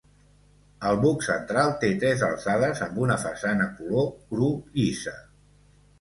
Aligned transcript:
El 0.91 0.95
buc 1.01 1.25
central 1.27 1.75
té 1.83 1.91
tres 2.03 2.25
alçades 2.29 2.81
amb 2.87 2.99
una 3.05 3.19
façana 3.27 3.71
color 3.77 4.11
cru 4.33 4.51
llisa. 4.79 5.19